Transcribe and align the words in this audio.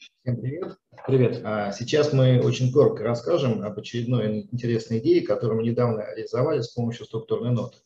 Всем 0.00 0.40
привет. 0.40 0.78
Привет. 1.06 1.42
А, 1.44 1.72
сейчас 1.72 2.14
мы 2.14 2.40
очень 2.40 2.72
коротко 2.72 3.04
расскажем 3.04 3.62
об 3.62 3.78
очередной 3.78 4.48
интересной 4.50 4.98
идее, 4.98 5.20
которую 5.20 5.58
мы 5.58 5.66
недавно 5.66 6.00
реализовали 6.00 6.62
с 6.62 6.68
помощью 6.68 7.04
структурной 7.04 7.50
ноты. 7.50 7.76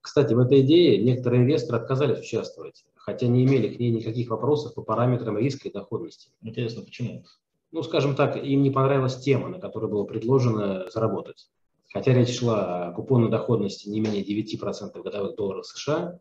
Кстати, 0.00 0.34
в 0.34 0.38
этой 0.40 0.62
идее 0.62 0.98
некоторые 0.98 1.42
инвесторы 1.42 1.78
отказались 1.78 2.18
участвовать, 2.18 2.84
хотя 2.96 3.28
не 3.28 3.44
имели 3.44 3.72
к 3.72 3.78
ней 3.78 3.92
никаких 3.92 4.30
вопросов 4.30 4.74
по 4.74 4.82
параметрам 4.82 5.38
риска 5.38 5.68
и 5.68 5.72
доходности. 5.72 6.30
Интересно, 6.42 6.82
почему? 6.82 7.24
Ну, 7.70 7.84
скажем 7.84 8.16
так, 8.16 8.36
им 8.36 8.62
не 8.62 8.72
понравилась 8.72 9.20
тема, 9.20 9.48
на 9.48 9.60
которой 9.60 9.88
было 9.88 10.02
предложено 10.02 10.90
заработать. 10.90 11.50
Хотя 11.92 12.14
речь 12.14 12.36
шла 12.36 12.88
о 12.88 12.92
купонной 12.92 13.30
доходности 13.30 13.88
не 13.88 14.00
менее 14.00 14.24
9% 14.24 15.00
годовых 15.02 15.36
долларов 15.36 15.66
США, 15.66 16.18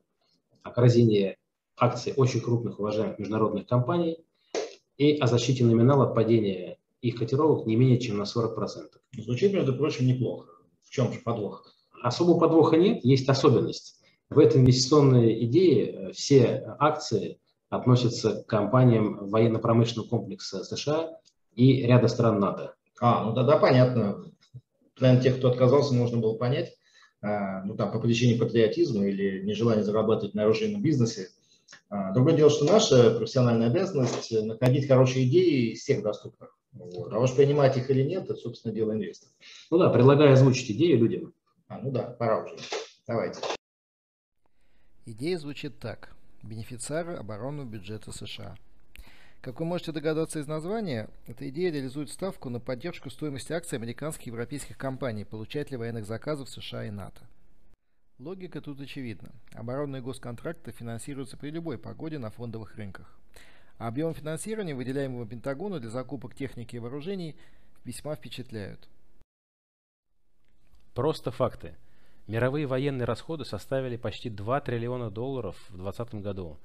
о 0.62 0.70
корзине 0.70 1.38
акций 1.76 2.14
очень 2.16 2.42
крупных 2.42 2.80
уважаемых 2.80 3.18
международных 3.18 3.66
компаний 3.66 4.20
и 4.98 5.18
о 5.18 5.28
защите 5.28 5.64
номинала 5.64 6.08
от 6.08 6.16
падения 6.16 6.78
их 7.02 7.16
котировок 7.16 7.66
не 7.68 7.76
менее 7.76 8.00
чем 8.00 8.18
на 8.18 8.24
40%. 8.24 8.56
Звучит, 9.18 9.54
между 9.54 9.76
прочим, 9.76 10.08
неплохо. 10.08 10.50
В 10.84 10.90
чем 10.90 11.14
же 11.14 11.20
подвох? 11.20 11.74
Особого 12.02 12.40
подвоха 12.40 12.78
нет, 12.78 13.04
есть 13.04 13.28
особенность. 13.30 14.02
В 14.30 14.40
этой 14.40 14.62
инвестиционной 14.62 15.46
идее 15.46 15.86
э, 15.86 16.12
все 16.12 16.76
акции 16.80 17.40
относятся 17.70 18.44
к 18.44 18.48
компаниям 18.48 19.30
военно-промышленного 19.30 20.08
комплекса 20.08 20.64
США 20.64 21.18
и 21.56 21.84
ряда 21.84 22.08
стран 22.08 22.40
НАТО. 22.40 22.76
А, 23.00 23.24
ну 23.24 23.34
тогда 23.34 23.58
понятно. 23.58 24.26
Наверное, 25.00 25.24
тех, 25.24 25.38
кто 25.38 25.50
отказался, 25.50 25.94
можно 25.94 26.18
было 26.18 26.36
понять. 26.36 26.74
А, 27.22 27.64
ну 27.64 27.76
там 27.76 27.92
по 27.92 28.00
причине 28.00 28.38
патриотизма 28.38 29.06
или 29.06 29.44
нежелания 29.44 29.84
зарабатывать 29.84 30.34
на 30.34 30.44
оружейном 30.44 30.82
бизнесе. 30.82 31.30
А, 31.90 32.12
другое 32.14 32.36
дело, 32.36 32.50
что 32.50 32.66
наша 32.66 33.12
профессиональная 33.18 33.68
обязанность 33.68 34.32
находить 34.32 34.88
хорошие 34.88 35.28
идеи 35.28 35.74
из 35.74 35.82
всех 35.82 36.04
доступных. 36.04 36.58
Вот. 36.74 37.12
А 37.14 37.20
уж 37.20 37.34
принимать 37.34 37.78
их 37.78 37.90
или 37.90 38.04
нет, 38.04 38.26
это, 38.26 38.36
собственно, 38.36 38.74
дело 38.74 38.92
инвесторов. 38.94 39.34
Ну 39.72 39.78
да, 39.78 39.90
предлагаю 39.90 40.34
озвучить 40.34 40.72
идею 40.72 41.00
людям. 41.00 41.34
А, 41.68 41.80
ну 41.80 41.92
да, 41.92 42.04
пора 42.04 42.44
уже. 42.44 42.56
Давайте. 43.08 43.40
Идея 45.06 45.38
звучит 45.38 45.80
так. 45.80 46.16
Бенефициары 46.44 47.16
оборонного 47.16 47.66
бюджета 47.66 48.12
США. 48.12 48.56
Как 49.42 49.60
вы 49.60 49.66
можете 49.66 49.92
догадаться 49.92 50.40
из 50.40 50.48
названия, 50.48 51.10
эта 51.28 51.48
идея 51.50 51.72
реализует 51.72 52.10
ставку 52.10 52.50
на 52.50 52.60
поддержку 52.60 53.10
стоимости 53.10 53.54
акций 53.54 53.78
американских 53.78 54.28
и 54.28 54.30
европейских 54.30 54.78
компаний, 54.78 55.26
получателей 55.26 55.78
военных 55.78 56.06
заказов 56.06 56.50
США 56.50 56.86
и 56.86 56.92
НАТО. 56.92 57.22
Логика 58.20 58.62
тут 58.62 58.82
очевидна. 58.82 59.30
Оборонные 59.54 60.02
госконтракты 60.02 60.72
финансируются 60.72 61.38
при 61.38 61.52
любой 61.52 61.78
погоде 61.78 62.18
на 62.18 62.32
фондовых 62.32 62.76
рынках. 62.76 63.16
Объем 63.78 64.16
финансирования, 64.16 64.74
выделяемого 64.74 65.28
Пентагону 65.28 65.80
для 65.80 65.92
закупок 65.92 66.34
техники 66.34 66.76
и 66.76 66.80
вооружений, 66.80 67.36
весьма 67.84 68.16
впечатляют. 68.16 68.90
Просто 70.96 71.30
факты. 71.30 71.76
Мировые 72.26 72.66
военные 72.66 73.06
расходы 73.06 73.46
составили 73.46 73.98
почти 73.98 74.32
2 74.32 74.62
триллиона 74.62 75.12
долларов 75.12 75.56
в 75.70 75.78
2020 75.78 76.16
году. 76.16 76.58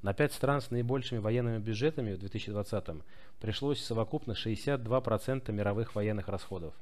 На 0.00 0.14
5 0.14 0.32
стран 0.32 0.62
с 0.62 0.70
наибольшими 0.70 1.18
военными 1.18 1.58
бюджетами 1.58 2.14
в 2.14 2.18
2020 2.18 3.02
пришлось 3.40 3.84
совокупно 3.84 4.32
62% 4.32 5.52
мировых 5.52 5.94
военных 5.94 6.28
расходов. 6.28 6.72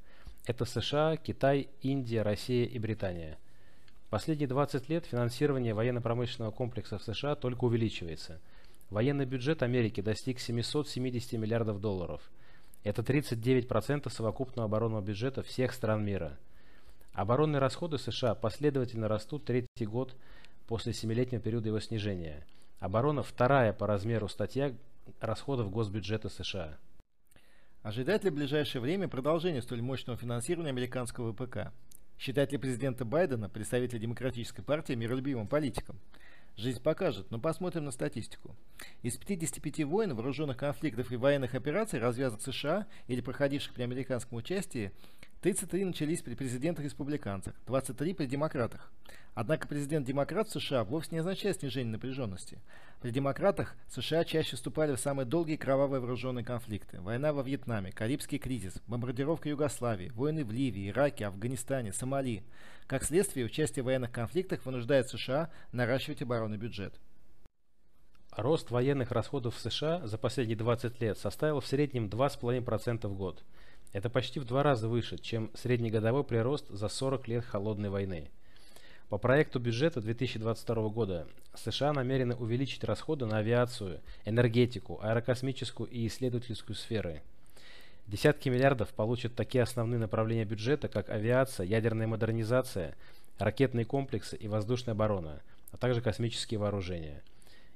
Это 0.47 0.65
США, 0.65 1.17
Китай, 1.17 1.69
Индия, 1.81 2.23
Россия 2.23 2.67
и 2.67 2.79
Британия. 2.79 3.37
Последние 4.13 4.47
20 4.47 4.91
лет 4.91 5.07
финансирование 5.07 5.73
военно-промышленного 5.73 6.51
комплекса 6.51 6.99
в 6.99 7.03
США 7.03 7.35
только 7.35 7.65
увеличивается. 7.65 8.43
Военный 8.91 9.25
бюджет 9.25 9.63
Америки 9.63 10.03
достиг 10.03 10.39
770 10.39 11.33
миллиардов 11.41 11.81
долларов. 11.81 12.21
Это 12.85 13.01
39% 13.01 14.11
совокупного 14.11 14.67
оборонного 14.67 15.01
бюджета 15.01 15.43
всех 15.43 15.73
стран 15.73 16.05
мира. 16.05 16.37
Оборонные 17.15 17.59
расходы 17.59 17.97
США 17.97 18.35
последовательно 18.35 19.09
растут 19.09 19.47
третий 19.47 19.87
год 19.87 20.15
после 20.67 20.93
семилетнего 20.93 21.41
периода 21.41 21.69
его 21.69 21.81
снижения. 21.81 22.45
Оборона– 22.81 23.23
вторая 23.23 23.73
по 23.73 23.87
размеру 23.87 24.29
статья 24.29 24.75
расходов 25.23 25.71
госбюджета 25.71 26.29
США. 26.29 26.77
Ожидает 27.83 28.25
ли 28.25 28.31
в 28.31 28.35
ближайшее 28.35 28.83
время 28.83 29.09
продолжение 29.09 29.63
столь 29.63 29.81
мощного 29.81 30.19
финансирования 30.19 30.69
американского 30.69 31.33
ВПК? 31.33 31.73
Считает 32.19 32.53
ли 32.53 32.59
президента 32.59 33.05
Байдена, 33.05 33.49
представителя 33.49 33.99
Демократической 33.99 34.63
партии, 34.63 34.93
миролюбивым 34.93 35.47
политиком? 35.47 35.99
Жизнь 36.57 36.83
покажет, 36.83 37.31
но 37.31 37.39
посмотрим 37.39 37.85
на 37.85 37.93
статистику. 37.93 38.55
Из 39.03 39.17
55 39.17 39.85
войн, 39.85 40.15
вооруженных 40.15 40.59
конфликтов 40.59 41.11
и 41.11 41.17
военных 41.17 41.55
операций, 41.55 41.99
развязанных 41.99 42.43
США 42.43 42.87
или 43.07 43.23
проходивших 43.23 43.73
при 43.73 43.83
американском 43.83 44.37
участии, 44.37 44.93
33 45.43 45.87
начались 45.87 46.23
при 46.23 46.37
президентах-республиканцах, 46.37 47.55
23 47.67 48.15
при 48.15 48.27
демократах. 48.27 48.93
Однако 49.35 49.67
президент-демократ 49.67 50.47
в 50.47 50.53
США 50.53 50.85
вовсе 50.85 51.09
не 51.11 51.19
означает 51.19 51.59
снижение 51.59 51.91
напряженности. 51.91 52.61
При 53.01 53.11
демократах 53.11 53.75
США 53.89 54.23
чаще 54.23 54.55
вступали 54.55 54.95
в 54.95 55.01
самые 55.01 55.27
долгие 55.27 55.57
кровавые 55.57 56.01
вооруженные 56.01 56.45
конфликты. 56.45 57.01
Война 57.01 57.33
во 57.33 57.43
Вьетнаме, 57.43 57.91
Карибский 57.91 58.39
кризис, 58.39 58.75
бомбардировка 58.87 59.49
Югославии, 59.49 60.11
войны 60.11 60.45
в 60.45 60.53
Ливии, 60.53 60.91
Ираке, 60.91 61.27
Афганистане, 61.27 61.93
Сомали. 61.93 62.45
Как 62.87 63.03
следствие, 63.03 63.47
участие 63.47 63.83
в 63.83 63.87
военных 63.87 64.13
конфликтах 64.13 64.65
вынуждает 64.65 65.09
США 65.09 65.51
наращивать 65.73 66.23
оборонный 66.23 66.57
бюджет. 66.57 67.01
Рост 68.37 68.71
военных 68.71 69.11
расходов 69.11 69.57
в 69.57 69.61
США 69.61 70.07
за 70.07 70.19
последние 70.19 70.57
20 70.57 71.01
лет 71.01 71.19
составил 71.19 71.59
в 71.59 71.67
среднем 71.67 72.07
2,5% 72.07 73.09
в 73.09 73.15
год. 73.15 73.43
Это 73.93 74.09
почти 74.09 74.41
в 74.41 74.45
два 74.45 74.63
раза 74.63 74.89
выше, 74.89 75.19
чем 75.19 75.51
среднегодовой 75.55 76.25
прирост 76.25 76.67
за 76.71 76.89
40 76.89 77.29
лет 77.29 77.45
холодной 77.45 77.91
войны. 77.91 78.31
По 79.11 79.19
проекту 79.19 79.61
бюджета 79.61 80.01
2022 80.01 80.89
года 80.89 81.27
США 81.55 81.93
намерены 81.93 82.35
увеличить 82.35 82.85
расходы 82.85 83.27
на 83.27 83.39
авиацию, 83.39 84.01
энергетику, 84.25 84.99
аэрокосмическую 85.03 85.91
и 85.91 86.07
исследовательскую 86.07 86.75
сферы. 86.75 87.21
Десятки 88.07 88.49
миллиардов 88.49 88.89
получат 88.95 89.35
такие 89.35 89.63
основные 89.63 89.99
направления 89.99 90.47
бюджета, 90.47 90.89
как 90.89 91.11
авиация, 91.11 91.67
ядерная 91.67 92.07
модернизация, 92.07 92.95
ракетные 93.39 93.85
комплексы 93.85 94.37
и 94.37 94.49
воздушная 94.49 94.95
оборона, 94.95 95.43
а 95.71 95.77
также 95.77 96.01
космические 96.01 96.59
вооружения. 96.59 97.23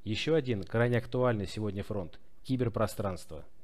Еще 0.04 0.34
один 0.34 0.65
крайне 0.65 0.97
актуальный 0.97 1.47
сегодня 1.47 1.83
фронт– 1.83 2.19
киберпространство– 2.44 3.44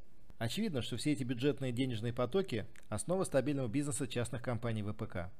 Очевидно, 0.42 0.82
что 0.82 0.96
все 0.96 1.12
эти 1.12 1.22
бюджетные 1.22 1.70
денежные 1.70 2.12
потоки– 2.12 2.66
основа 2.88 3.22
стабильного 3.22 3.68
бизнеса 3.68 4.08
частных 4.08 4.42
компаний 4.42 4.82
ВПК. 4.82 5.30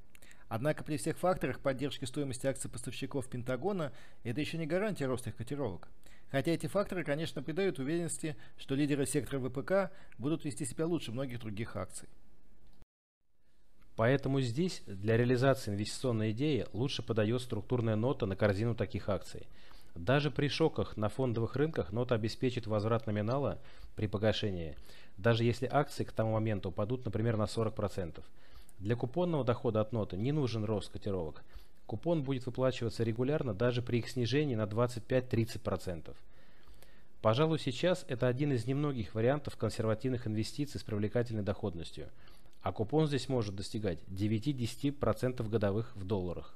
Однако 0.47 0.85
при 0.85 0.95
всех 0.95 1.17
факторах 1.17 1.59
поддержки 1.59 2.05
стоимости 2.05 2.47
акций 2.47 2.71
поставщиков 2.71 3.27
Пентагона 3.27 3.91
это 4.23 4.39
еще 4.39 4.57
не 4.57 4.65
гарантия 4.65 5.07
роста 5.07 5.31
их 5.31 5.35
котировок. 5.35 5.89
Хотя 6.31 6.51
эти 6.51 6.67
факторы, 6.67 7.03
конечно, 7.03 7.43
придают 7.43 7.79
уверенности, 7.79 8.37
что 8.55 8.75
лидеры 8.75 9.05
сектора 9.05 9.41
ВПК 9.41 9.93
будут 10.17 10.45
вести 10.45 10.63
себя 10.63 10.87
лучше 10.87 11.11
многих 11.11 11.41
других 11.41 11.75
акций. 11.75 12.07
Поэтому 13.97 14.39
здесь 14.39 14.83
для 14.87 15.17
реализации 15.17 15.71
инвестиционной 15.71 16.31
идеи 16.31 16.65
лучше 16.71 17.03
подает 17.03 17.41
структурная 17.41 17.97
нота 17.97 18.25
на 18.25 18.37
корзину 18.37 18.73
таких 18.73 19.09
акций– 19.09 19.49
даже 19.95 20.31
при 20.31 20.47
шоках 20.47 20.97
на 20.97 21.09
фондовых 21.09 21.55
рынках 21.55 21.91
нота 21.91 22.15
обеспечит 22.15 22.65
возврат 22.65 23.05
номинала 23.05 23.59
при 23.95 24.07
погашении, 24.07 24.75
даже 25.17 25.43
если 25.43 25.69
акции 25.71 26.03
к 26.03 26.11
тому 26.11 26.33
моменту 26.33 26.69
упадут, 26.69 27.05
например, 27.05 27.37
на 27.37 27.43
40%. 27.43 28.23
Для 28.79 28.95
купонного 28.95 29.43
дохода 29.43 29.81
от 29.81 29.93
ноты 29.93 30.17
не 30.17 30.31
нужен 30.31 30.65
рост 30.65 30.91
котировок. 30.91 31.43
Купон 31.85 32.23
будет 32.23 32.45
выплачиваться 32.45 33.03
регулярно 33.03 33.53
даже 33.53 33.81
при 33.81 33.99
их 33.99 34.09
снижении 34.09 34.55
на 34.55 34.63
25-30%. 34.63 36.15
Пожалуй, 37.21 37.59
сейчас 37.59 38.03
это 38.07 38.27
один 38.27 38.51
из 38.51 38.65
немногих 38.65 39.13
вариантов 39.13 39.55
консервативных 39.57 40.27
инвестиций 40.27 40.79
с 40.79 40.83
привлекательной 40.83 41.43
доходностью, 41.43 42.09
а 42.61 42.71
купон 42.71 43.07
здесь 43.07 43.29
может 43.29 43.55
достигать 43.55 43.99
9-10% 44.09 45.47
годовых 45.47 45.95
в 45.95 46.03
долларах. 46.03 46.55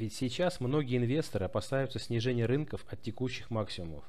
Ведь 0.00 0.14
сейчас 0.14 0.60
многие 0.60 0.96
инвесторы 0.96 1.44
опасаются 1.44 1.98
снижения 1.98 2.46
рынков 2.46 2.86
от 2.88 3.02
текущих 3.02 3.50
максимумов. 3.50 4.02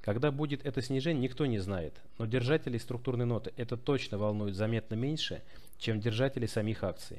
Когда 0.00 0.30
будет 0.30 0.64
это 0.64 0.80
снижение, 0.80 1.20
никто 1.20 1.44
не 1.44 1.58
знает, 1.58 1.92
но 2.16 2.24
держателей 2.24 2.80
структурной 2.80 3.26
ноты 3.26 3.52
это 3.58 3.76
точно 3.76 4.16
волнует 4.16 4.56
заметно 4.56 4.94
меньше, 4.94 5.42
чем 5.76 6.00
держатели 6.00 6.46
самих 6.46 6.82
акций. 6.82 7.18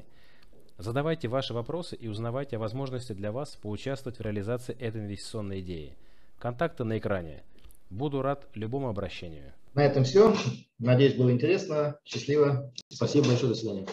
Задавайте 0.79 1.27
ваши 1.27 1.53
вопросы 1.53 1.95
и 1.97 2.07
узнавайте 2.07 2.55
о 2.55 2.59
возможности 2.59 3.13
для 3.13 3.31
вас 3.31 3.55
поучаствовать 3.61 4.17
в 4.17 4.23
реализации 4.23 4.75
этой 4.79 5.01
инвестиционной 5.01 5.59
идеи. 5.59 5.93
Контакты 6.39 6.85
на 6.85 6.97
экране. 6.97 7.43
Буду 7.91 8.23
рад 8.23 8.47
любому 8.55 8.89
обращению. 8.89 9.53
На 9.75 9.85
этом 9.85 10.03
все. 10.03 10.35
Надеюсь, 10.79 11.13
было 11.13 11.29
интересно. 11.31 11.99
Счастливо. 12.05 12.73
Спасибо 12.87 13.27
большое. 13.27 13.49
До 13.49 13.55
свидания. 13.55 13.85